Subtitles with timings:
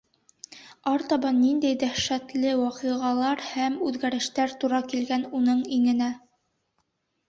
[0.91, 6.15] Артабан ниндәй дәһшәтле ваҡиғалар һәм үҙгәрештәр тура килгән уның иңенә.